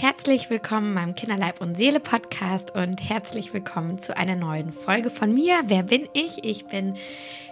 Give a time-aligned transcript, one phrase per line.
[0.00, 5.34] Herzlich willkommen beim Kinderleib und Seele Podcast und herzlich willkommen zu einer neuen Folge von
[5.34, 5.60] mir.
[5.66, 6.42] Wer bin ich?
[6.42, 6.96] Ich bin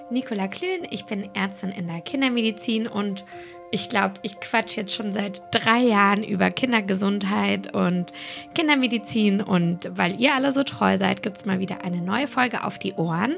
[0.08, 3.26] Nicola Klün, ich bin Ärztin in der Kindermedizin und
[3.70, 8.14] ich glaube, ich quatsch jetzt schon seit drei Jahren über Kindergesundheit und
[8.54, 12.64] Kindermedizin und weil ihr alle so treu seid, gibt es mal wieder eine neue Folge
[12.64, 13.36] auf die Ohren.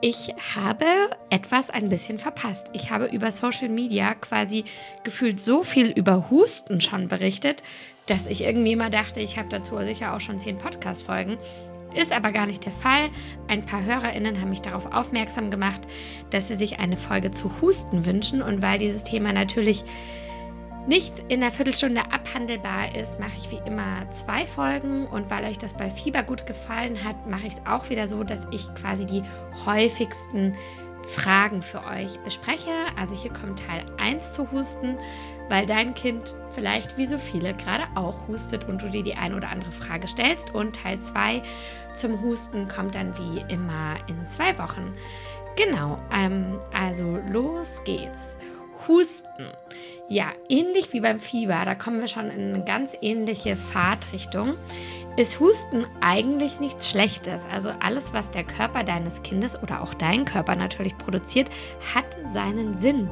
[0.00, 0.86] Ich habe
[1.28, 2.70] etwas ein bisschen verpasst.
[2.72, 4.64] Ich habe über Social Media quasi
[5.04, 7.62] gefühlt so viel über Husten schon berichtet,
[8.10, 11.38] dass ich irgendwie immer dachte, ich habe dazu sicher auch schon zehn Podcast-Folgen.
[11.94, 13.10] Ist aber gar nicht der Fall.
[13.48, 15.82] Ein paar HörerInnen haben mich darauf aufmerksam gemacht,
[16.30, 18.42] dass sie sich eine Folge zu Husten wünschen.
[18.42, 19.84] Und weil dieses Thema natürlich
[20.86, 25.06] nicht in der Viertelstunde abhandelbar ist, mache ich wie immer zwei Folgen.
[25.06, 28.24] Und weil euch das bei Fieber gut gefallen hat, mache ich es auch wieder so,
[28.24, 29.22] dass ich quasi die
[29.66, 30.54] häufigsten
[31.08, 32.70] Fragen für euch bespreche.
[32.96, 34.96] Also hier kommt Teil 1 zu Husten,
[35.48, 39.36] weil dein Kind vielleicht wie so viele gerade auch hustet und du dir die eine
[39.36, 40.54] oder andere Frage stellst.
[40.54, 41.42] Und Teil 2
[41.94, 44.92] zum Husten kommt dann wie immer in zwei Wochen.
[45.56, 48.38] Genau, ähm, also los geht's.
[48.88, 49.46] Husten.
[50.08, 54.56] Ja, ähnlich wie beim Fieber, da kommen wir schon in eine ganz ähnliche Fahrtrichtung,
[55.16, 57.44] ist Husten eigentlich nichts Schlechtes.
[57.52, 61.50] Also alles, was der Körper deines Kindes oder auch dein Körper natürlich produziert,
[61.94, 63.08] hat seinen Sinn.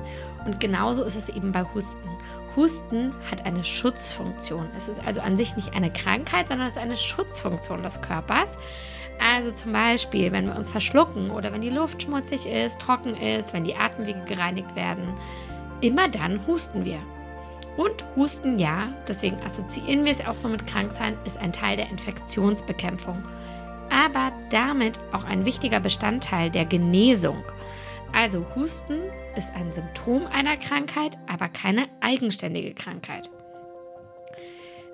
[0.46, 2.08] Und genauso ist es eben bei Husten.
[2.56, 4.68] Husten hat eine Schutzfunktion.
[4.76, 8.58] Es ist also an sich nicht eine Krankheit, sondern es ist eine Schutzfunktion des Körpers.
[9.20, 13.52] Also zum Beispiel, wenn wir uns verschlucken oder wenn die Luft schmutzig ist, trocken ist,
[13.52, 15.12] wenn die Atemwege gereinigt werden,
[15.80, 17.00] immer dann husten wir.
[17.78, 21.88] Und Husten, ja, deswegen assoziieren wir es auch so mit Kranksein, ist ein Teil der
[21.88, 23.22] Infektionsbekämpfung.
[23.88, 27.44] Aber damit auch ein wichtiger Bestandteil der Genesung.
[28.12, 28.98] Also Husten
[29.36, 33.30] ist ein Symptom einer Krankheit, aber keine eigenständige Krankheit.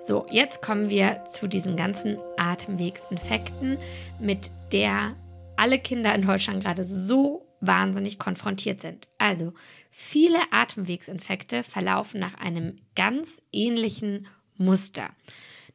[0.01, 3.79] So, jetzt kommen wir zu diesen ganzen Atemwegsinfekten,
[4.19, 5.15] mit der
[5.55, 9.07] alle Kinder in Deutschland gerade so wahnsinnig konfrontiert sind.
[9.17, 9.53] Also,
[9.91, 14.27] viele Atemwegsinfekte verlaufen nach einem ganz ähnlichen
[14.57, 15.09] Muster.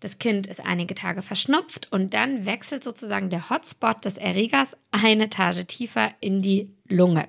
[0.01, 5.25] Das Kind ist einige Tage verschnupft und dann wechselt sozusagen der Hotspot des Erregers eine
[5.25, 7.29] Etage tiefer in die Lunge.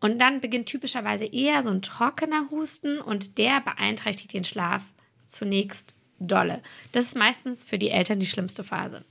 [0.00, 4.82] Und dann beginnt typischerweise eher so ein trockener Husten und der beeinträchtigt den Schlaf
[5.26, 6.62] zunächst dolle.
[6.92, 9.04] Das ist meistens für die Eltern die schlimmste Phase.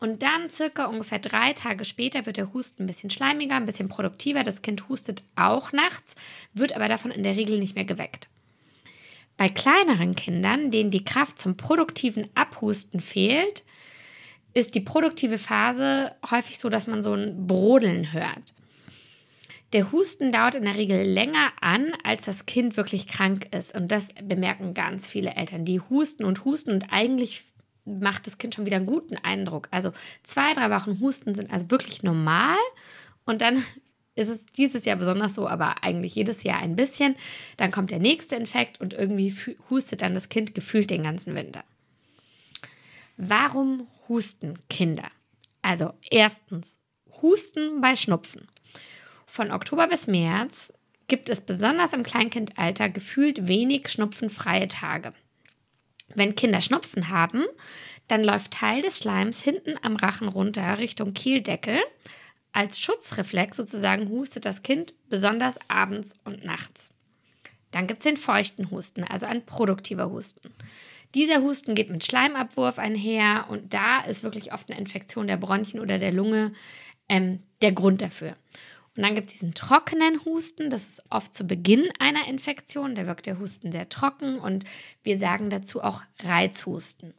[0.00, 3.88] Und dann circa ungefähr drei Tage später wird der Husten ein bisschen schleimiger, ein bisschen
[3.88, 4.42] produktiver.
[4.42, 6.14] Das Kind hustet auch nachts,
[6.52, 8.28] wird aber davon in der Regel nicht mehr geweckt.
[9.36, 13.64] Bei kleineren Kindern, denen die Kraft zum produktiven Abhusten fehlt,
[14.52, 18.54] ist die produktive Phase häufig so, dass man so ein Brodeln hört.
[19.72, 23.74] Der Husten dauert in der Regel länger an, als das Kind wirklich krank ist.
[23.74, 25.64] Und das bemerken ganz viele Eltern.
[25.64, 27.42] Die husten und husten und eigentlich
[27.84, 29.68] macht das Kind schon wieder einen guten Eindruck.
[29.70, 32.56] Also zwei, drei Wochen Husten sind also wirklich normal.
[33.24, 33.64] Und dann
[34.14, 37.16] ist es dieses Jahr besonders so, aber eigentlich jedes Jahr ein bisschen.
[37.56, 39.34] Dann kommt der nächste Infekt und irgendwie
[39.70, 41.64] hustet dann das Kind gefühlt den ganzen Winter.
[43.16, 45.08] Warum husten Kinder?
[45.62, 46.80] Also erstens,
[47.22, 48.48] Husten bei Schnupfen.
[49.26, 50.72] Von Oktober bis März
[51.08, 55.12] gibt es besonders im Kleinkindalter gefühlt wenig schnupfenfreie Tage.
[56.08, 57.44] Wenn Kinder Schnupfen haben,
[58.08, 61.80] dann läuft Teil des Schleims hinten am Rachen runter Richtung Kieldeckel
[62.54, 66.94] als Schutzreflex sozusagen hustet das Kind besonders abends und nachts.
[67.72, 70.54] Dann gibt es den feuchten Husten, also ein produktiver Husten.
[71.16, 75.80] Dieser Husten geht mit Schleimabwurf einher und da ist wirklich oft eine Infektion der Bronchien
[75.80, 76.52] oder der Lunge
[77.08, 78.36] ähm, der Grund dafür.
[78.96, 83.06] Und dann gibt es diesen trockenen Husten, das ist oft zu Beginn einer Infektion, da
[83.06, 84.64] wirkt der Husten sehr trocken und
[85.02, 87.12] wir sagen dazu auch Reizhusten.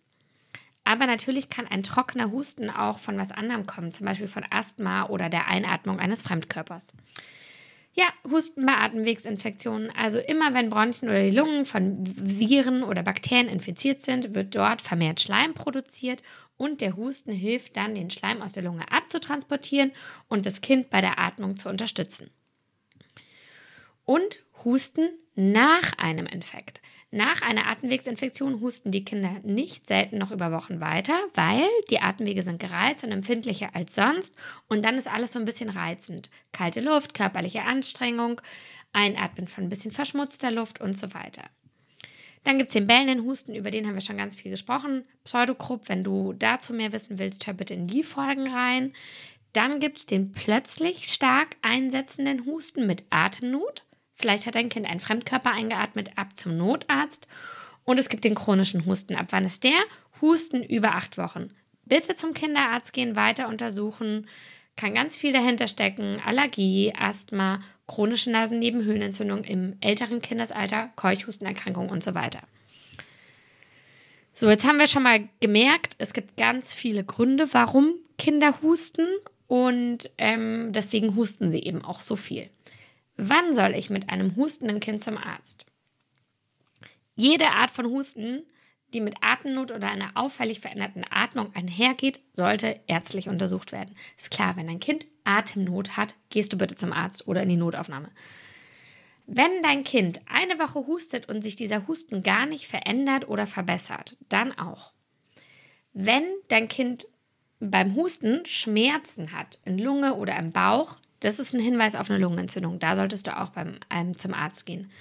[0.85, 5.07] Aber natürlich kann ein trockener Husten auch von was anderem kommen, zum Beispiel von Asthma
[5.07, 6.93] oder der Einatmung eines Fremdkörpers.
[7.93, 9.89] Ja, Husten bei Atemwegsinfektionen.
[9.97, 14.81] Also immer wenn Bronchien oder die Lungen von Viren oder Bakterien infiziert sind, wird dort
[14.81, 16.21] vermehrt Schleim produziert
[16.57, 19.91] und der Husten hilft dann, den Schleim aus der Lunge abzutransportieren
[20.27, 22.29] und das Kind bei der Atmung zu unterstützen.
[24.05, 26.81] Und Husten nach einem Infekt.
[27.11, 32.43] Nach einer Atemwegsinfektion husten die Kinder nicht selten noch über Wochen weiter, weil die Atemwege
[32.43, 34.33] sind gereizt und empfindlicher als sonst
[34.67, 36.29] und dann ist alles so ein bisschen reizend.
[36.51, 38.41] Kalte Luft, körperliche Anstrengung,
[38.93, 41.43] Einatmen von ein bisschen verschmutzter Luft und so weiter.
[42.45, 45.03] Dann gibt es den bellenden Husten, über den haben wir schon ganz viel gesprochen.
[45.23, 48.93] Pseudokrupp, wenn du dazu mehr wissen willst, hör bitte in die Folgen rein.
[49.51, 53.83] Dann gibt es den plötzlich stark einsetzenden Husten mit Atemnot.
[54.13, 57.27] Vielleicht hat dein Kind einen Fremdkörper eingeatmet, ab zum Notarzt.
[57.83, 59.15] Und es gibt den chronischen Husten.
[59.15, 59.79] Ab wann ist der?
[60.21, 61.49] Husten über acht Wochen.
[61.85, 64.27] Bitte zum Kinderarzt gehen, weiter untersuchen.
[64.75, 66.19] Kann ganz viel dahinter stecken.
[66.25, 72.41] Allergie, Asthma, chronische Nasennebenhöhlenentzündung im älteren Kindesalter, Keuchhustenerkrankung und so weiter.
[74.33, 79.07] So, jetzt haben wir schon mal gemerkt, es gibt ganz viele Gründe, warum Kinder husten
[79.47, 82.49] und ähm, deswegen husten sie eben auch so viel.
[83.15, 85.65] Wann soll ich mit einem hustenden Kind zum Arzt?
[87.15, 88.43] Jede Art von Husten,
[88.95, 93.93] die mit Atemnot oder einer auffällig veränderten Atmung einhergeht, sollte ärztlich untersucht werden.
[94.17, 97.57] Ist klar, wenn dein Kind Atemnot hat, gehst du bitte zum Arzt oder in die
[97.57, 98.09] Notaufnahme.
[99.27, 104.17] Wenn dein Kind eine Woche hustet und sich dieser Husten gar nicht verändert oder verbessert,
[104.29, 104.93] dann auch.
[105.93, 107.07] Wenn dein Kind
[107.59, 112.19] beim Husten Schmerzen hat in Lunge oder im Bauch, das ist ein Hinweis auf eine
[112.19, 112.79] Lungenentzündung.
[112.79, 114.91] Da solltest du auch beim, ähm, zum Arzt gehen.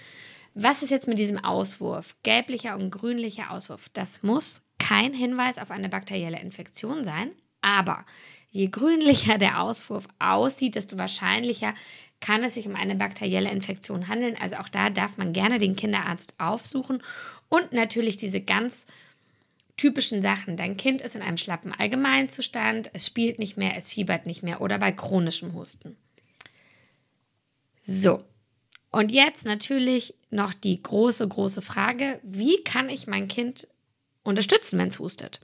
[0.54, 2.14] Was ist jetzt mit diesem Auswurf?
[2.22, 3.88] Gelblicher und grünlicher Auswurf.
[3.92, 8.04] Das muss kein Hinweis auf eine bakterielle Infektion sein, aber
[8.50, 11.74] je grünlicher der Auswurf aussieht, desto wahrscheinlicher
[12.20, 14.36] kann es sich um eine bakterielle Infektion handeln.
[14.40, 17.02] Also auch da darf man gerne den Kinderarzt aufsuchen
[17.48, 18.86] und natürlich diese ganz
[19.76, 20.56] typischen Sachen.
[20.56, 24.60] Dein Kind ist in einem schlappen Allgemeinzustand, es spielt nicht mehr, es fiebert nicht mehr
[24.60, 25.96] oder bei chronischem Husten.
[27.82, 28.24] So,
[28.94, 33.66] und jetzt natürlich noch die große, große Frage, wie kann ich mein Kind
[34.22, 35.40] unterstützen, wenn es hustet?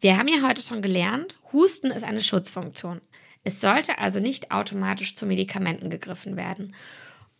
[0.00, 3.00] Wir haben ja heute schon gelernt, Husten ist eine Schutzfunktion.
[3.44, 6.74] Es sollte also nicht automatisch zu Medikamenten gegriffen werden.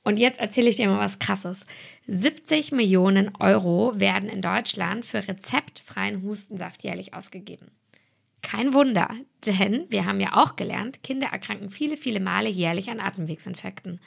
[0.05, 1.67] Und jetzt erzähle ich dir mal was Krasses.
[2.07, 7.71] 70 Millionen Euro werden in Deutschland für rezeptfreien Hustensaft jährlich ausgegeben.
[8.43, 9.09] Kein Wunder,
[9.47, 13.99] denn wir haben ja auch gelernt, Kinder erkranken viele, viele Male jährlich an Atemwegsinfekten.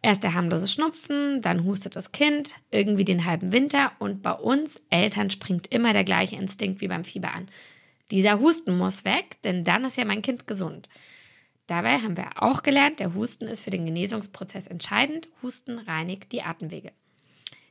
[0.00, 4.80] Erst der harmlose Schnupfen, dann hustet das Kind irgendwie den halben Winter und bei uns
[4.90, 7.48] Eltern springt immer der gleiche Instinkt wie beim Fieber an.
[8.10, 10.88] Dieser Husten muss weg, denn dann ist ja mein Kind gesund.
[11.66, 15.28] Dabei haben wir auch gelernt, der Husten ist für den Genesungsprozess entscheidend.
[15.42, 16.92] Husten reinigt die Atemwege.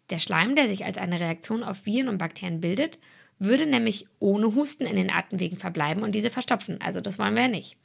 [0.09, 2.99] Der Schleim, der sich als eine Reaktion auf Viren und Bakterien bildet,
[3.39, 6.79] würde nämlich ohne Husten in den Atemwegen verbleiben und diese verstopfen.
[6.81, 7.77] Also das wollen wir ja nicht.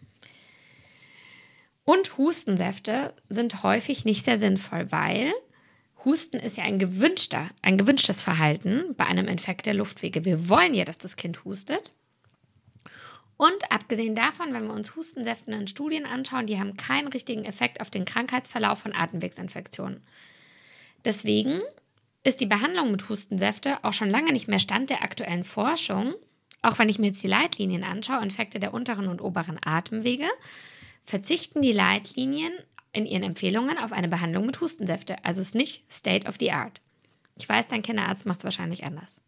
[1.84, 5.32] Und Hustensäfte sind häufig nicht sehr sinnvoll, weil
[6.04, 10.24] Husten ist ja ein gewünschter, ein gewünschtes Verhalten bei einem Infekt der Luftwege.
[10.24, 11.92] Wir wollen ja, dass das Kind hustet.
[13.36, 17.80] Und abgesehen davon, wenn wir uns Hustensäfte in Studien anschauen, die haben keinen richtigen Effekt
[17.80, 20.02] auf den Krankheitsverlauf von Atemwegsinfektionen.
[21.04, 21.60] Deswegen
[22.22, 26.14] ist die Behandlung mit Hustensäfte auch schon lange nicht mehr Stand der aktuellen Forschung.
[26.62, 30.28] Auch wenn ich mir jetzt die Leitlinien anschaue, Infekte der unteren und oberen Atemwege,
[31.04, 32.52] verzichten die Leitlinien
[32.92, 35.24] in ihren Empfehlungen auf eine Behandlung mit Hustensäfte.
[35.24, 36.80] Also es ist nicht State of the Art.
[37.38, 39.22] Ich weiß, dein Kinderarzt macht es wahrscheinlich anders.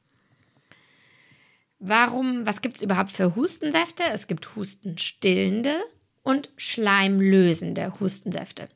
[1.79, 4.05] Warum, was gibt es überhaupt für Hustensäfte?
[4.05, 5.77] Es gibt hustenstillende
[6.23, 8.69] und schleimlösende Hustensäfte.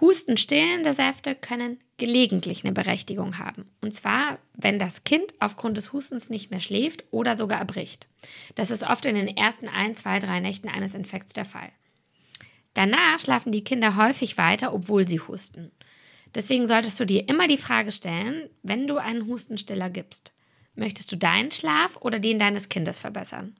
[0.00, 3.70] Hustenstillende Säfte können gelegentlich eine Berechtigung haben.
[3.80, 8.08] Und zwar, wenn das Kind aufgrund des Hustens nicht mehr schläft oder sogar erbricht.
[8.54, 11.70] Das ist oft in den ersten ein, zwei, drei Nächten eines Infekts der Fall.
[12.74, 15.70] Danach schlafen die Kinder häufig weiter, obwohl sie husten.
[16.34, 20.32] Deswegen solltest du dir immer die Frage stellen, wenn du einen Hustenstiller gibst,
[20.74, 23.56] möchtest du deinen Schlaf oder den deines Kindes verbessern?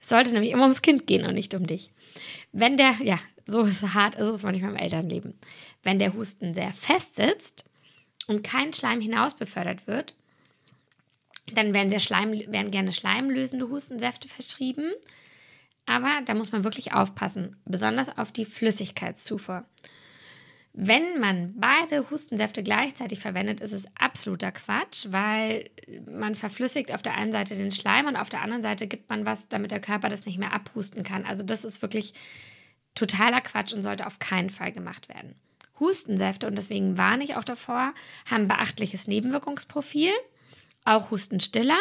[0.00, 1.90] Es sollte nämlich immer ums Kind gehen und nicht um dich.
[2.52, 5.34] Wenn der, ja, so hart ist es manchmal im Elternleben.
[5.82, 7.64] Wenn der Husten sehr fest sitzt
[8.28, 10.14] und kein Schleim hinaus befördert wird,
[11.54, 14.92] dann werden, Schleim, werden gerne schleimlösende Hustensäfte verschrieben.
[15.88, 19.64] Aber da muss man wirklich aufpassen, besonders auf die Flüssigkeitszufuhr.
[20.74, 25.70] Wenn man beide Hustensäfte gleichzeitig verwendet, ist es absoluter Quatsch, weil
[26.06, 29.24] man verflüssigt auf der einen Seite den Schleim und auf der anderen Seite gibt man
[29.24, 31.24] was, damit der Körper das nicht mehr abhusten kann.
[31.24, 32.12] Also das ist wirklich
[32.94, 35.36] totaler Quatsch und sollte auf keinen Fall gemacht werden.
[35.80, 37.94] Hustensäfte, und deswegen warne ich auch davor,
[38.30, 40.12] haben beachtliches Nebenwirkungsprofil,
[40.84, 41.78] auch Hustenstiller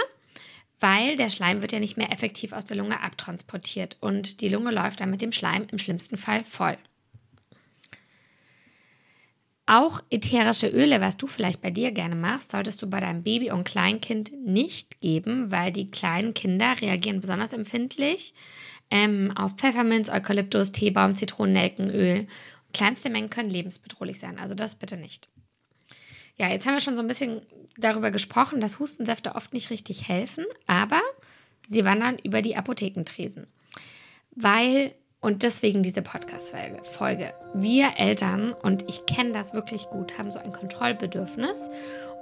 [0.79, 4.71] weil der Schleim wird ja nicht mehr effektiv aus der Lunge abtransportiert und die Lunge
[4.71, 6.77] läuft dann mit dem Schleim im schlimmsten Fall voll.
[9.69, 13.51] Auch ätherische Öle, was du vielleicht bei dir gerne machst, solltest du bei deinem Baby
[13.51, 18.33] und Kleinkind nicht geben, weil die kleinen Kinder reagieren besonders empfindlich
[18.89, 22.27] ähm, auf Pfefferminz, Eukalyptus, Teebaum, Zitronen, Nelkenöl.
[22.73, 25.29] Kleinste Mengen können lebensbedrohlich sein, also das bitte nicht.
[26.39, 27.41] Ja, jetzt haben wir schon so ein bisschen
[27.77, 31.01] darüber gesprochen, dass Hustensäfte oft nicht richtig helfen, aber
[31.67, 33.47] sie wandern über die Apothekentresen.
[34.31, 40.39] Weil, und deswegen diese Podcast-Folge, wir Eltern, und ich kenne das wirklich gut, haben so
[40.39, 41.69] ein Kontrollbedürfnis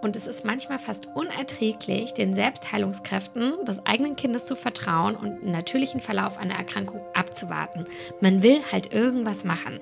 [0.02, 5.52] Und es ist manchmal fast unerträglich, den Selbstheilungskräften des eigenen Kindes zu vertrauen und einen
[5.52, 7.86] natürlichen Verlauf einer Erkrankung abzuwarten.
[8.22, 9.80] Man will halt irgendwas machen.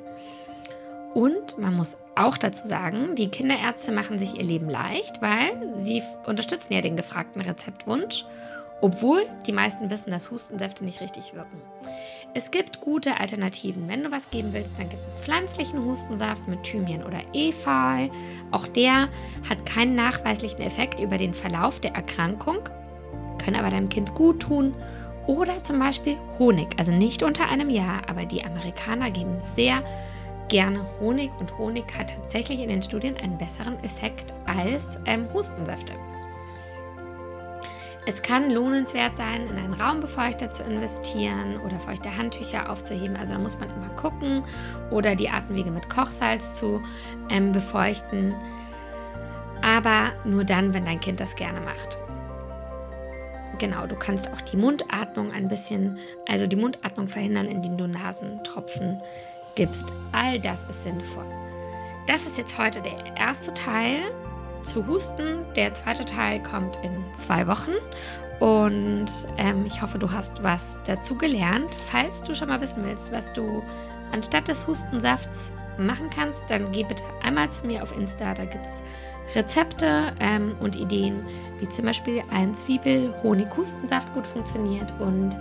[1.13, 6.01] Und man muss auch dazu sagen, die Kinderärzte machen sich ihr Leben leicht, weil sie
[6.25, 8.25] unterstützen ja den gefragten Rezeptwunsch,
[8.81, 11.61] obwohl die meisten wissen, dass Hustensäfte nicht richtig wirken.
[12.35, 13.87] Es gibt gute Alternativen.
[13.87, 18.09] Wenn du was geben willst, dann gib einen pflanzlichen Hustensaft mit Thymian oder Efeu.
[18.49, 19.07] Auch der
[19.47, 22.57] hat keinen nachweislichen Effekt über den Verlauf der Erkrankung,
[23.37, 24.73] können aber deinem Kind gut tun.
[25.27, 29.83] Oder zum Beispiel Honig, also nicht unter einem Jahr, aber die Amerikaner geben sehr
[30.49, 35.93] gerne Honig und Honig hat tatsächlich in den Studien einen besseren Effekt als ähm, Hustensäfte.
[38.05, 43.15] Es kann lohnenswert sein, in einen Raumbefeuchter zu investieren oder feuchte Handtücher aufzuheben.
[43.15, 44.43] Also da muss man immer gucken
[44.91, 46.81] oder die Atemwege mit Kochsalz zu
[47.29, 48.35] ähm, befeuchten.
[49.61, 51.97] Aber nur dann, wenn dein Kind das gerne macht.
[53.59, 55.97] Genau, du kannst auch die Mundatmung ein bisschen,
[56.27, 59.01] also die Mundatmung verhindern, indem du Nasentropfen
[59.55, 59.85] gibst.
[60.11, 61.25] All das ist sinnvoll.
[62.07, 64.11] Das ist jetzt heute der erste Teil
[64.63, 65.45] zu Husten.
[65.55, 67.71] Der zweite Teil kommt in zwei Wochen.
[68.39, 69.05] Und
[69.37, 71.69] ähm, ich hoffe, du hast was dazu gelernt.
[71.89, 73.63] Falls du schon mal wissen willst, was du
[74.11, 78.33] anstatt des Hustensafts machen kannst, dann geh bitte einmal zu mir auf Insta.
[78.33, 78.81] Da gibt es
[79.35, 81.25] Rezepte ähm, und Ideen,
[81.59, 84.93] wie zum Beispiel ein Zwiebel-Honig-Hustensaft gut funktioniert.
[84.99, 85.37] Und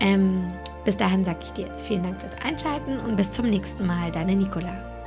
[0.00, 0.52] ähm,
[0.84, 4.10] bis dahin sage ich dir jetzt vielen Dank fürs Einschalten und bis zum nächsten Mal,
[4.10, 4.97] deine Nicola.